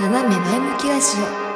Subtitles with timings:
[0.00, 1.48] 斜め前向きラジオ。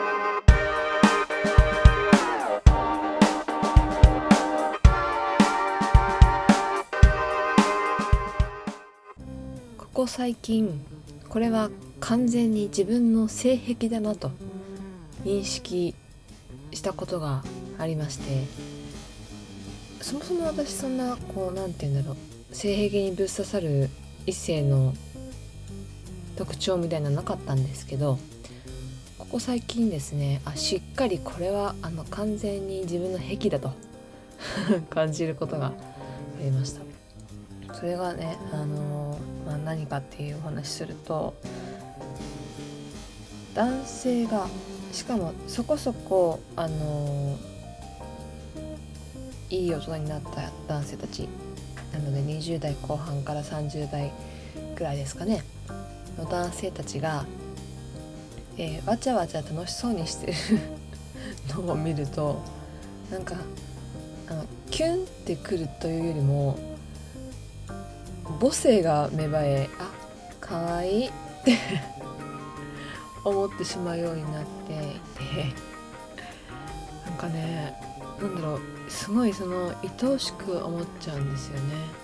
[9.78, 10.84] ここ最近
[11.28, 11.70] これは
[12.00, 14.32] 完全に自分の性癖だなと
[15.22, 15.94] 認識
[16.72, 17.44] したことが
[17.78, 18.44] ありまして
[20.00, 22.16] そもそも私そんなこう何て言うんだろ
[22.50, 23.88] う性癖にぶっ刺さる
[24.26, 24.94] 異性の
[26.36, 28.18] 特徴みたいなのなかったんですけど
[29.32, 33.72] ここ最近ですねあしっかりこれはあの完全に自分の癖だと
[34.90, 35.72] 感じることがあ
[36.38, 36.82] りました。
[37.74, 41.32] それがねあの、まあ、何かっていうお話すると
[43.54, 44.48] 男性が
[44.92, 47.38] しかもそこそこあの
[49.48, 51.26] いい大人になった男性たち
[51.90, 54.12] なので20代後半から30代
[54.76, 55.42] くらいですかね
[56.18, 57.24] の男性たちが、
[58.58, 60.34] えー、わちゃわちゃ楽しそうにしてる
[61.54, 62.40] のを見ると
[63.10, 63.36] なんか
[64.28, 66.58] あのキュンってくるというよりも
[68.40, 69.90] 母性が芽生えあ
[70.40, 71.10] 可愛いっ
[71.44, 71.58] て
[73.24, 75.54] 思ってしまうようになっていて
[77.06, 77.74] なんかね
[78.20, 82.02] なんだろうすごいその愛おしく思っちゃうんですよね。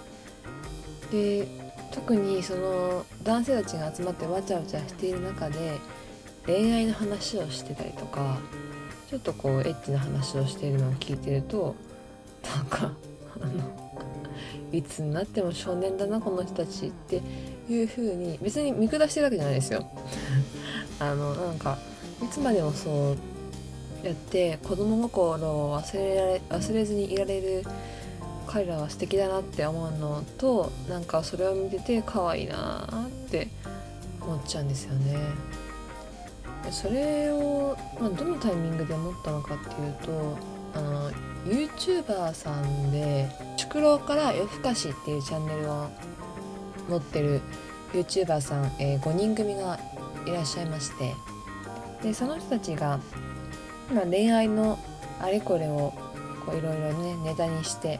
[1.10, 1.48] で
[1.92, 5.78] 特にその男性たちが集まってわちゃわちゃしている中で
[6.48, 8.38] 恋愛の話をしてたりとか
[9.10, 11.76] ちょっとこうエッチな話をしているのを聞いてると
[12.56, 12.92] なんか
[13.38, 13.98] あの
[14.72, 17.20] いつになっても少年だなこの人たちって
[17.68, 19.86] いう風に別に見下してるわけじゃないですよ。
[21.00, 21.78] あのなんか
[22.22, 23.12] いつまでもそ
[24.02, 27.64] うやって子供心を忘れられ忘れずにいられる
[28.46, 33.48] 彼らは素敵だなって思うのとなんかそれを見てて可愛いなって
[34.22, 35.16] 思っちゃうんですよね。
[36.72, 40.38] それを、まあ、どのタイミングで思ったのかっていうと
[40.74, 41.10] あの
[41.46, 45.86] YouTuber さんで「宿老から夜更かし」っていうチャンネルを
[46.88, 47.40] 持ってる
[47.92, 49.78] YouTuber さん、えー、5人組が
[50.26, 51.14] いらっしゃいまして
[52.02, 53.00] でその人たちが、
[53.92, 54.78] まあ、恋愛の
[55.20, 55.92] あれこれを
[56.48, 57.98] いろいろねネタにして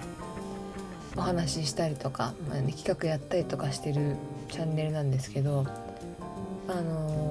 [1.16, 4.16] お話ししたりとか、まあね、企画やったりとかしてる
[4.50, 5.66] チャンネルなんですけど
[6.68, 7.27] あのー、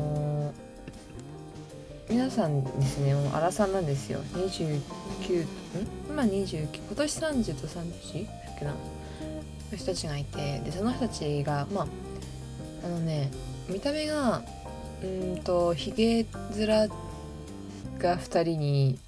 [2.10, 4.20] 皆さんですねもう荒さんなんですよ。
[4.34, 4.82] 29ん？
[6.10, 8.72] 今29今年30と31だっけな。
[8.72, 11.88] の人たちがいてでその人たちがまあ
[12.86, 13.30] あのね
[13.68, 14.42] 見た目が
[15.04, 16.26] うんとひげ
[16.56, 16.90] 面
[18.00, 19.00] が2人に、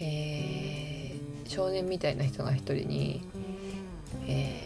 [0.00, 3.22] えー、少年みたいな人が1人に
[4.28, 4.60] え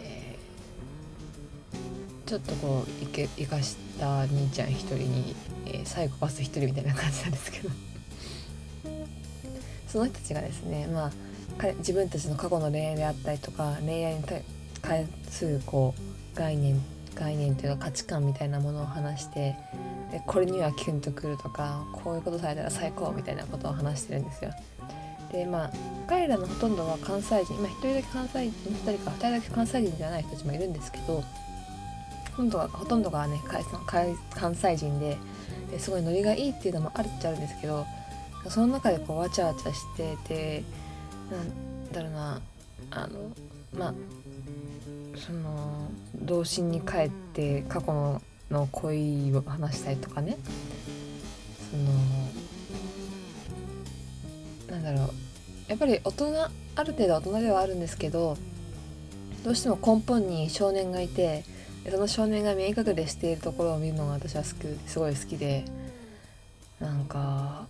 [2.31, 7.69] ちょっとこういけ生かした兄ちゃん一人に、えー、サイコパス一人みたいな感じなんですけど
[9.85, 11.11] その人たちがですねまあ
[11.79, 14.23] 自分たちの過去の恋愛であったりとか恋愛に
[14.81, 15.93] 関するこ
[16.33, 16.81] う概念
[17.15, 19.57] 概念というか価値観みたいなものを話して
[20.09, 24.51] でこれにはキュンとくるとかこういうことされたら最高みたいなことを話してるんですよ。
[25.33, 25.71] でまあ
[26.07, 31.21] 彼らのほとんどは関西人今1人だけ関西人2人か2人だけ関西人じゃない人たちもいるんですけど
[32.31, 33.41] ほとんどがほとんどがね
[34.33, 35.17] 関西人で
[35.77, 37.85] すごいノリがいいっていうのもあるっちゃあるんですけど
[38.49, 40.63] その中でこうわちゃわちゃしてて
[41.31, 42.41] なんだろうな
[42.91, 43.31] あの
[43.77, 43.93] まあ
[45.17, 50.37] その童心に帰って過去のの恋を話したりとかね。
[51.71, 51.83] その
[54.71, 55.13] なんだろう
[55.69, 56.33] やっぱり大人
[56.75, 58.37] ある程度大人ではあるんですけど
[59.43, 61.45] どうしても根本に少年がいて
[61.89, 64.55] その少年が見え隠れしているところを見るのが私はす
[64.97, 65.65] ごい好きで
[66.79, 67.65] なんか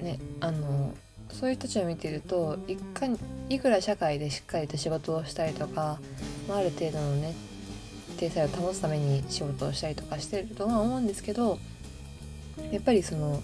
[0.00, 0.94] ねあの
[1.30, 3.06] そういう人たちを見てるといか
[3.48, 5.98] いくら社会でしっかりと仕事をしたりとか、
[6.48, 7.34] まあ、ある程度のね
[8.18, 11.58] 体裁を保つために仕事をしたりとかしてるとは思うんですけど
[12.70, 13.42] やっぱりその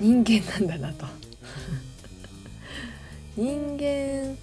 [0.00, 1.06] 人間なんだなと。
[3.36, 4.36] 人間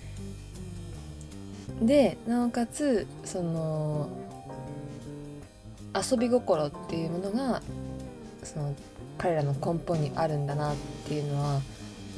[1.81, 4.09] でなおかつその
[5.95, 7.61] 遊び心っていうものが
[8.43, 8.75] その
[9.17, 10.75] 彼らの根本にあるんだなっ
[11.07, 11.61] ていうのは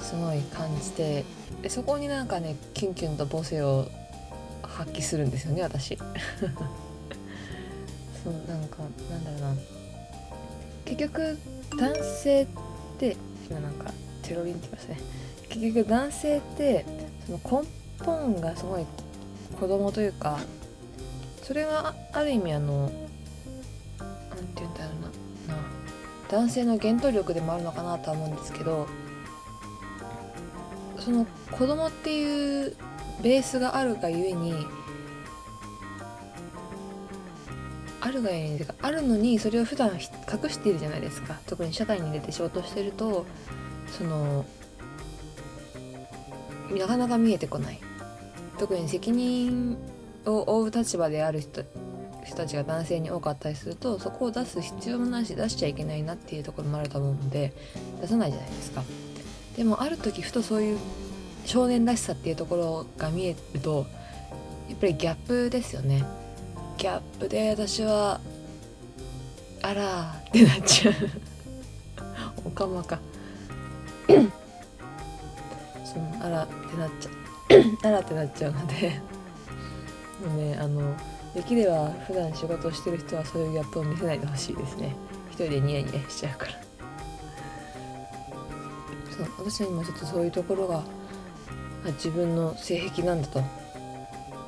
[0.02, 1.26] すごい感じて
[1.62, 3.88] でそこになんかねキュンキュンと母性を
[4.64, 5.98] 発揮するんですよね私。
[8.24, 8.78] そうなんか
[9.10, 9.56] なんだろうな。
[10.86, 11.38] 結局
[11.80, 12.48] 男性っ
[13.00, 13.16] て
[13.50, 13.92] 今なんか
[14.22, 15.00] テロリンって言いましたね。
[15.50, 16.86] 結局男性って
[17.26, 17.68] その根
[18.06, 18.86] 本がすごい
[19.60, 20.40] 子供というか
[21.44, 22.92] それがある意味あの
[24.30, 25.12] 何て言うんだろうな。
[26.30, 28.88] 男性の原動力でもあるのかなとは思うんですけど
[30.98, 32.76] その子供っていう
[33.22, 34.54] ベースがあるがゆえに
[38.00, 40.00] あるがゆえにあるのにそれを普段隠
[40.50, 41.38] しているじゃないですか。
[41.48, 43.26] 特に社会に出て仕事してると
[43.90, 44.46] その
[46.72, 47.80] なかなか見えてこない。
[48.62, 49.76] 特に責任
[50.24, 51.64] を負う立場である人
[52.24, 57.54] 人たちが男性に多かったりするとそこを出す必要もないし出しちゃいけないなっていうところもあると思うので
[58.02, 58.84] 出さないじゃないですか。
[59.58, 60.80] でもある時ふとそういう
[61.48, 63.88] 少年らしさっていうところが見えると
[64.70, 66.06] やっぱりギャップですよね。
[66.78, 68.22] ギャップで私は
[69.64, 70.94] あらってなっちゃう。
[72.46, 73.00] おかまか。
[75.84, 77.21] そのあらってなっちゃう。
[77.84, 79.02] あらってなっちゃうので。
[80.22, 80.96] もうねあの
[81.34, 84.96] できれば普段仕事をしてる人はそういうギャップを見せないでほしいですね。
[85.30, 86.52] 一人でニヤニヤしちゃうから。
[89.18, 90.84] そう私は今ちょっとそういうところが
[91.86, 93.42] 自分の性癖なんだと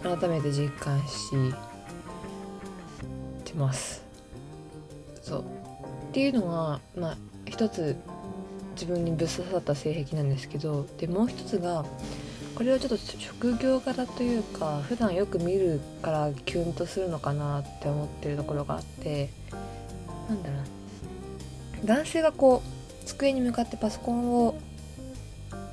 [0.03, 1.31] 改めて実感し
[3.45, 4.03] てます。
[5.21, 5.41] そう。
[5.41, 5.44] っ
[6.12, 7.95] ていうのがまあ一つ
[8.75, 11.85] 自分にぶっ刺さった性癖なんですけどでもう一つが
[12.55, 19.29] これはちょっと職業柄というか普段よく見るからキュンとするのかなって思ってるところがあって
[20.29, 20.57] なんだろ
[21.83, 24.55] う男性がこう机に向かってパソコンを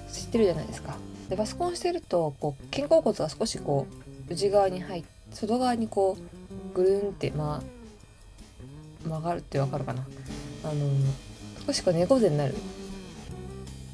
[0.08, 0.96] してるじゃないですか。
[1.28, 3.86] でパソコンしてるとこう肩甲骨が少しこ
[4.28, 7.62] う内側に入って外側にこうぐるんって、ま、
[9.04, 10.04] 曲がるってわかるかな。
[10.64, 10.90] あの
[11.64, 12.54] 少しこう猫背になる。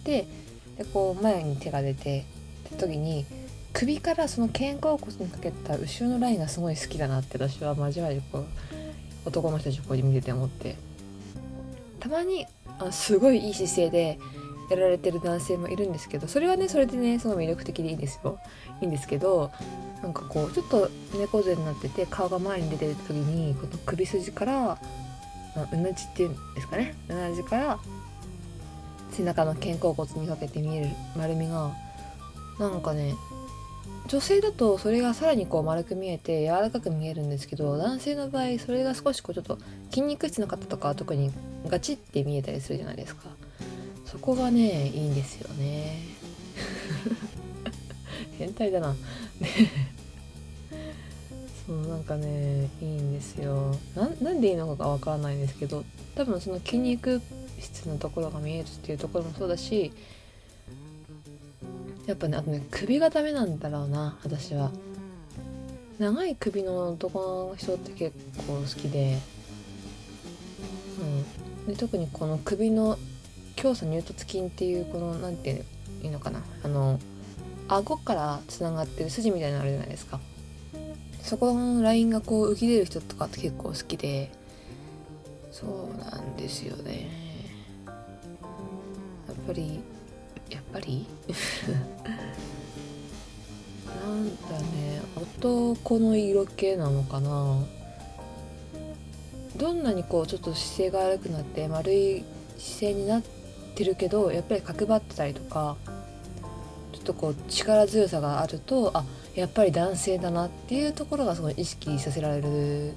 [0.05, 0.27] で
[0.79, 2.25] でこう前に手が出て
[2.67, 3.25] 時に
[3.73, 8.47] 首からその肩甲骨にかけた後ろのラインがすごい好きだなって私は交わりこう
[9.27, 10.77] 男の人たちここに見てて思って。
[12.01, 12.47] たまに
[12.79, 14.19] あすごいいい姿勢で
[14.71, 18.39] やられてる男性もいるんですけどそれはねそれでねすごい魅力的でいいんですよ。
[18.81, 19.51] いいんですけど
[20.03, 24.79] なんかこうちょっと猫背になってて顔が前に出てる時にこの首筋から、
[25.73, 26.95] うなじっていうんですかね。
[27.09, 27.79] うなじから
[29.11, 31.73] 背中の肩甲骨にかけて見える丸みが
[32.59, 33.15] なんかね
[34.09, 39.59] 女性だとそれがさらにこう丸く見えて柔らかく見えるんですけど男性の場合それが少しこうちょっと
[39.91, 41.33] 筋肉質の方とかは特に
[41.67, 43.25] ガチって見えたりするじゃないですか。
[44.05, 45.99] そこがねいいんですよね。
[48.39, 48.95] 変態だな。
[51.67, 53.77] そうなんかねいいんですよ。
[53.97, 57.21] なんでいいのかが分からないんですけど多分その筋肉
[57.59, 59.93] 質のところが見えるっていうところもそうだし
[62.07, 64.71] やっぱねあとね首がダメなんだろうな私は。
[65.99, 68.15] 長い首の男の人って結
[68.47, 69.19] 構好きで,、
[71.67, 72.99] うん、で特にこの首の
[73.57, 75.65] 強鎖乳突筋っていうこの何て
[76.03, 76.43] 言うのかな。
[76.63, 77.01] あの
[77.69, 80.21] 顎からつながってる筋みたいなのあるじゃないですか。
[81.23, 84.31] そこのラインがこう浮き出る人とかって結構好きで。
[85.51, 87.09] そうなんですよね。
[87.87, 87.93] や
[89.33, 89.81] っぱり
[90.51, 91.07] やっぱり？
[93.87, 97.65] なんだね男の色気なのかな？
[99.57, 102.25] どんなにこうちょっと姿勢が悪くなって丸い
[102.59, 103.23] 姿勢になっ
[103.75, 105.77] てるけどやっぱり角張ってたりとか
[106.93, 109.05] ちょっとこう力強さがあるとあ
[109.35, 112.95] やっぱり男性だなっていうところがすごい意識させられるっ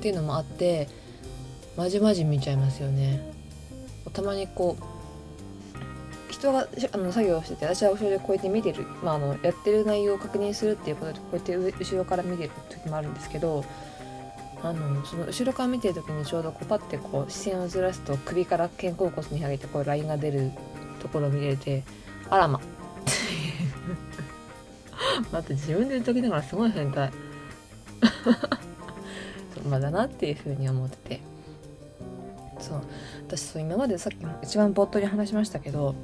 [0.00, 0.88] ていうのもあって
[1.76, 3.32] まじまじ見ちゃいますよね。
[4.12, 4.84] たまにこう
[6.44, 13.64] 人があの作業してて私は後ろでこうやって見てる、まあ、あのやってる内容を確認するっていうことでこうやって後ろから見てる時もあるんですけど
[14.62, 20.50] あのその後ろから見てる時にちょうどこうパッてこう視線をずらすと首から肩甲骨に上げてこうラインが出る
[21.00, 21.82] ところを見れて
[22.28, 22.60] あらま。
[25.30, 27.10] 待って自分で言う時ながらすごい変態
[29.54, 31.20] そうまだなっていうふうに思ってて。
[32.58, 32.80] そう。
[33.26, 35.94] 私そう今までさっき一番冒頭に話しましたけど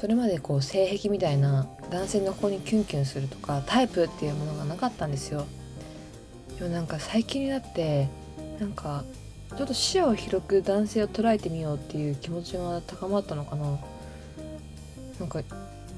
[0.00, 5.44] それまでこう性癖みたいな男性の子にキュンキュンするとかタイプっていうものがなかったんですよ。
[6.58, 8.08] でもなんか最近になって
[8.58, 9.04] なんか
[9.54, 13.78] ちょっと視野を広く男性を捉えてみようっていう気持ちが高まったのかな。
[15.18, 15.42] なんか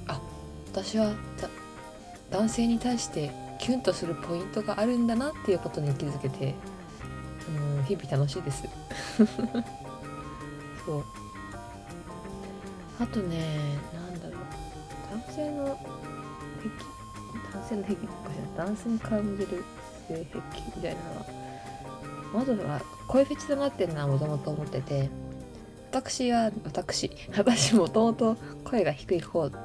[0.08, 0.20] あ
[0.72, 1.12] 私は
[2.28, 3.30] 男性に対して
[3.60, 6.56] キュンとするポイントがあるんだなっていうことに気づけて
[7.48, 8.64] うん日々楽しいです。
[10.84, 11.04] そう。
[13.00, 13.38] あとね
[13.92, 14.40] なんだろう。
[15.10, 15.78] 男性の
[16.60, 16.68] 癖？
[17.52, 17.96] 男性の癖
[18.56, 19.64] 男性に感じる
[20.08, 20.38] 性癖
[20.76, 21.26] みたいなのは。
[22.32, 25.10] まずは声フェチだなっていうのはもともと思ってて。
[25.90, 27.10] 私は私。
[27.36, 29.56] 私もともと声が低い方じ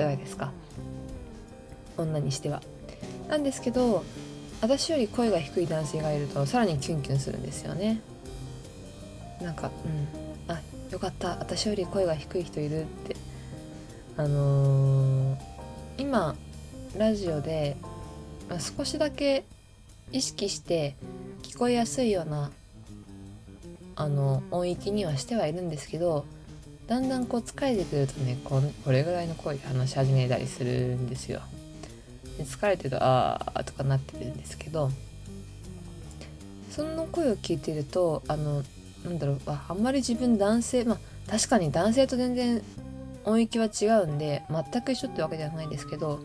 [0.00, 0.52] ゃないですか。
[1.96, 2.62] 女にしては。
[3.28, 4.04] なんですけど
[4.60, 8.00] 私より声が低い男性がいるとさらにキュンキュンするんですよね。
[9.42, 10.25] なんかうん。
[10.90, 13.16] よかった私より声が低い人いるって
[14.16, 15.38] あのー、
[15.98, 16.34] 今
[16.96, 17.76] ラジオで、
[18.48, 19.44] まあ、少しだけ
[20.12, 20.96] 意識して
[21.42, 22.50] 聞こえやすいような
[23.96, 26.24] あの音域にはしてはいるんですけど
[26.86, 31.40] だんだんこう疲れてくるとねここれぐらいの声で話し始めたりするんですよ。
[32.38, 34.90] で疲れてると「あー」とかなってるんですけど
[36.70, 38.62] その声を聞いてるとあの
[39.06, 42.62] なんだろうああんまり自分男性まあ確かに男性と全然
[43.24, 46.20] 音域は違うんで全く一緒ってわけではないですけど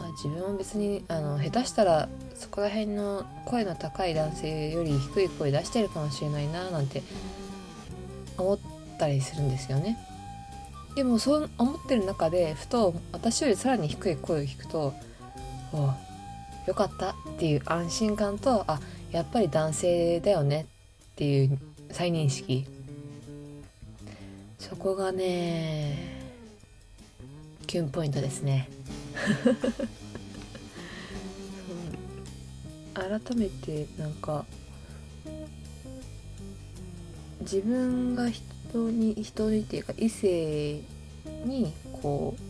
[0.00, 7.02] あ自分は別にあの下手したらそこら辺の声の高い男性より低い声出してるかもしれないななんて
[8.36, 8.58] 思っ
[8.98, 9.98] たりするんですよね。
[10.94, 14.94] でもそう思ってる中でふと私よりさらに低い声を聞くと
[15.72, 15.92] 「お
[16.66, 18.80] よかった」っていう安心感とあ
[19.12, 20.66] やっぱり男性だよね
[21.12, 21.58] っていう
[21.90, 22.66] 再認識。
[24.58, 26.18] そこがね
[27.66, 28.68] キュンポイントですね。
[32.94, 34.44] 改めてなんか
[37.40, 40.80] 自分が人に人にっていうか異性
[41.44, 42.40] にこう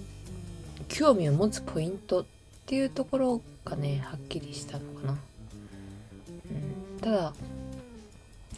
[0.88, 2.24] 興味を持つポイントっ
[2.66, 7.34] ていうところがねはっきりしたのかな、うん、ただ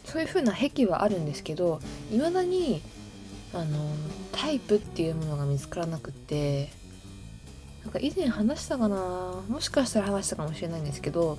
[0.05, 1.79] そういう風な癖はあるんですけど
[2.11, 2.81] いまだに
[3.53, 3.77] あの
[4.31, 6.69] タイプっていうものが見つからなくって
[7.83, 8.95] なんか以前話したかな
[9.47, 11.37] もしかしたら話したかもしれないんですけど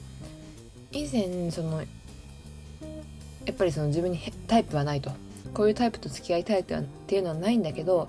[0.90, 5.10] 以前そのやっぱりその自分にタイプはないと。
[5.54, 8.08] こういうタイプと付き合いたいっていうのはないんだけど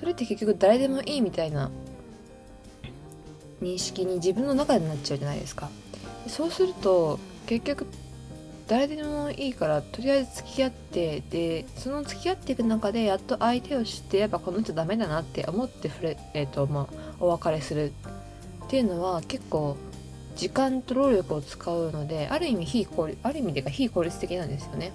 [0.00, 1.70] それって結局誰でもいいみたいな
[3.60, 5.70] 認識に自分の中でなっちゃうじゃないですか。
[6.26, 7.86] そうすると結局
[8.72, 17.92] 誰でもいいからとりあえず付き合ってでその付き合っていく中でやっと相手を知ってやっぱこの人ダメだなって思って触れ、えーとまあ、お別れする
[18.64, 19.76] っていうのは結構
[20.36, 24.92] 時間と労力を使うのである意味非効率ある意味でか非効率的なんですよね。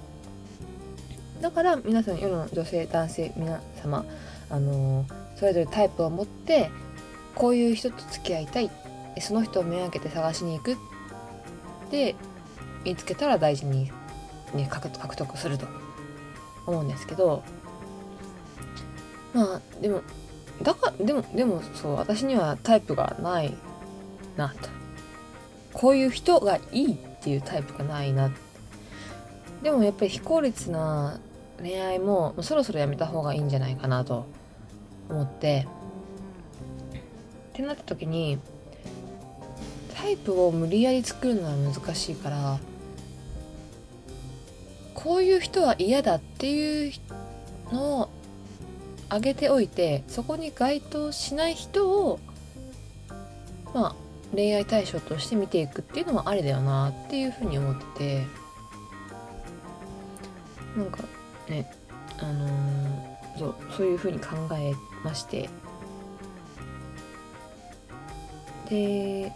[1.39, 4.05] だから皆さん世の女性男性皆様
[4.50, 6.72] あのー、それぞれタイプを持って
[7.36, 8.72] こういう人と付き合いたい。
[9.19, 10.77] その人をめがけて探しに行く。
[11.91, 12.15] で
[12.88, 13.91] 見つけたら大事に、
[14.53, 15.67] ね、獲得すると
[16.65, 17.44] 思うんですけど
[19.34, 20.01] まあでも
[20.63, 23.53] だからでもでもそう私にはタイプがない
[24.38, 24.70] なと。
[25.74, 28.32] こういう人がいいっていうタイプがないな。
[29.62, 31.20] でもやっぱり非効率な
[31.60, 34.25] 恋愛もそろそろやめた方がいいんじゃないかなと
[35.10, 35.67] 思って
[37.53, 38.39] ってなった時に
[39.96, 42.60] タイプを無理やり作るのは難しいから
[44.98, 46.92] こういう人は嫌だっていう
[47.72, 48.10] のを
[49.10, 52.20] 挙げておいてそこに該当しない人を
[53.74, 53.96] まあ
[54.34, 58.48] 恋愛対象として見ていくっていうのもありだよなっていうふうに思ってて。
[60.75, 61.00] なんか
[61.50, 61.72] ね
[62.20, 64.74] あのー、そうそういうふうに考え
[65.04, 65.50] まして。
[68.70, 69.32] で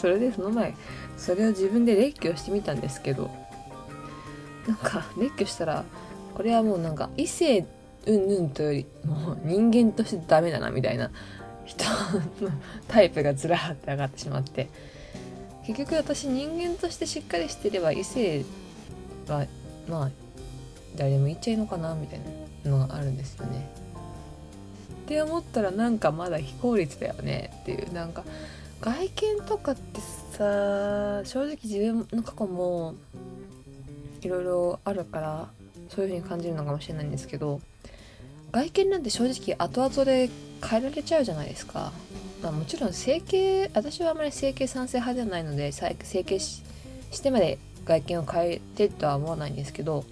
[0.00, 0.74] それでその前
[1.16, 3.30] それを自分で列挙してみたんですけど
[4.66, 5.84] なんか列挙したら
[6.34, 7.66] これはもうなんか異性
[8.06, 11.10] うんぬんとよりもう人間としてダメだなみたいな
[11.64, 12.50] 人の
[12.88, 14.68] タイプがずらーって上がってしまって
[15.66, 18.44] 結局私人間としてしっかりしてれば異性
[19.26, 19.46] は
[19.88, 20.10] まあ
[20.94, 22.20] 誰でも言っちゃいいのかなみたい
[22.64, 23.68] なのがあるんですよね。
[25.04, 28.24] って思ったらなんかまだ非効率だよねっていうなんか
[28.80, 30.00] 外見とかって
[30.32, 32.94] さ正直自分の過去も
[34.22, 35.48] いろいろあるから
[35.88, 37.60] そういう風に感じるのかもしれないんですけど
[38.52, 40.30] 外見なんて正直後々で
[40.62, 41.92] 変えられちゃうじゃないですか、
[42.42, 46.62] まあ、もちろん整形私はあまり整形賛成派ではないので整形し
[47.22, 50.04] てまで外見を変えてとは思わないんですけど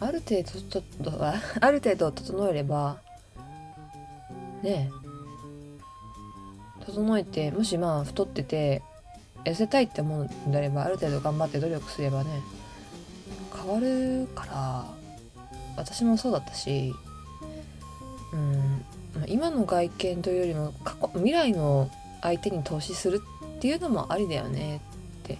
[0.00, 1.24] ある程度と
[1.60, 2.98] ある程度整えれば
[4.62, 5.01] ねえ
[6.86, 8.82] 整えてもしまあ太ってて
[9.44, 12.30] 痩せたいって思うんであればある程度頑張って努力すればね
[13.54, 14.84] 変わるから
[15.76, 16.94] 私もそうだったし
[18.32, 18.84] うん
[19.26, 21.90] 今の外見というよりも過去未来の
[22.22, 23.22] 相手に投資する
[23.58, 24.80] っていうのもありだよね
[25.22, 25.38] って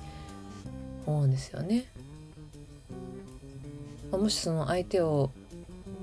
[1.07, 1.87] 思うんですよね。
[4.11, 5.31] もしその相手を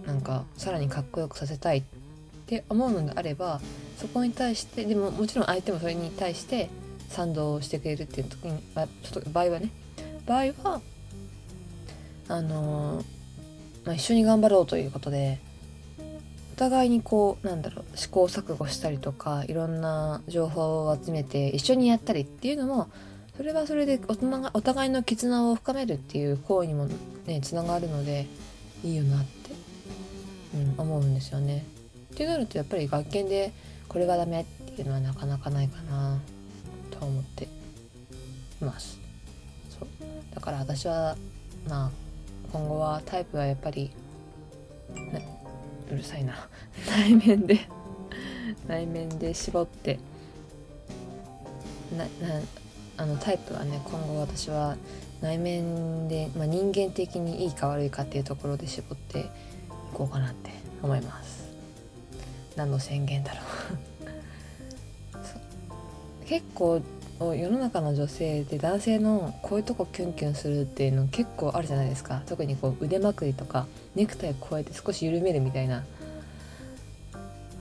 [0.05, 1.83] なんかさらにかっこよくさせたいっ
[2.47, 3.61] て思うのであれば
[3.99, 6.69] そこに対してでももちろん相手もそれに対して
[7.09, 9.71] 賛同してくれるっていう時にあちょっと場合はね
[10.25, 10.81] 場合は
[12.29, 13.05] あのー、
[13.85, 15.39] まあ、一緒に頑張ろうということで
[16.53, 22.89] お互いにこうなんだろう試行錯誤したりとかいろんな情報を集めて一緒にやったりっていうのも
[23.35, 26.87] それはそれでおお互いの絆を深めるっていう行為にも
[27.25, 28.27] ねつながるので
[28.83, 29.51] いいよなって、
[30.55, 31.65] うん、思うんですよね。
[32.13, 33.53] ってなるとやっぱり学研で
[33.89, 36.19] これがダメっていうのはなかなかないかな
[36.91, 37.45] と思って
[38.61, 38.99] います。
[39.69, 39.87] そう。
[40.33, 41.17] だから私は
[41.67, 41.91] まあ
[42.53, 43.91] 今後はタイプはやっぱり
[45.91, 46.47] うるさいな。
[46.87, 47.59] 内面で。
[48.67, 49.99] 内面で絞って。
[51.97, 52.41] なな
[52.97, 54.77] あのタイプはね今後私は
[55.21, 59.25] 内面で、まあ、人間的にいいか悪いかっていうところで絞ってい
[59.93, 60.51] こうかなって
[60.83, 61.38] 思います
[62.55, 63.41] 何の宣言だろ
[66.23, 66.25] う。
[66.25, 66.81] 結構
[67.19, 72.21] 世の中の女性で男性のこういうとこキュンキュンするっていうの結構あるじゃないですか。
[72.27, 75.83] 特にこう腕まくりとかネクタイこうやって少し緩めるみたいな。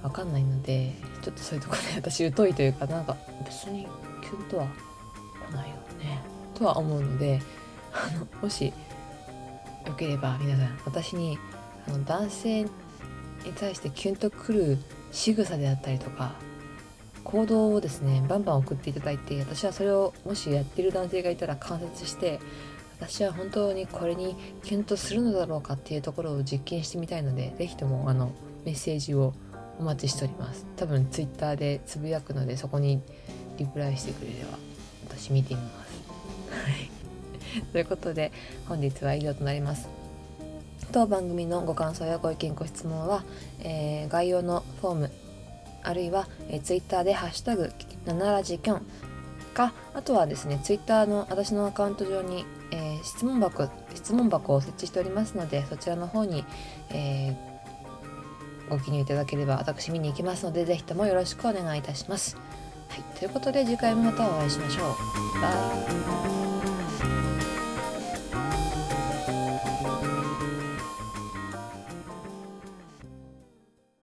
[0.03, 0.93] わかんないので
[1.23, 3.87] ちょっとそういうとこで 私疎いというかなんか別に
[4.23, 4.69] キュンとは
[5.51, 6.21] 来ないよね。
[6.55, 7.41] とは思うので
[7.93, 8.67] あのもし
[9.87, 11.39] よければ皆さん私に
[11.87, 12.67] あの男性
[13.45, 14.79] に対してキュンとくる
[15.13, 16.33] 仕草であったりとか
[17.25, 22.41] 行動をですねバンバン送っていただいて私はそれをもしやってる男性がいたら観察して
[23.01, 28.33] 私は本当にこれにキュンとするのだろうかっていうところを実験してみたいので是非ともあの
[28.65, 29.35] メッセージを
[29.79, 30.67] お待ちしております。
[30.77, 33.01] 多分 Twitter でつぶやくのでそこに
[33.57, 34.59] リプライしてくれれば
[35.09, 35.89] 私見てみます。
[37.73, 38.33] ということで
[38.67, 39.89] 本日は以上となります。
[40.93, 43.25] 当番組のご感想やご意見ご質問は、
[43.61, 45.11] えー、概要のフォーム
[45.83, 47.73] あるいは、えー、ツイッターで「ハッシュタグ
[48.07, 48.83] 7ラジキョン」
[49.55, 56.45] かあとはですねツイッターの私のアカウント上に、えー、質問箱質問箱を設置しておりますのでそちらの方に、
[56.91, 57.37] えー、
[58.71, 62.37] ご記入いただければ私見に行きますので是非ともよろしくお願いいたします。
[62.89, 64.97] はい、ということで次回もまたお会いしましょ
[65.37, 65.41] う。
[65.43, 66.48] バイ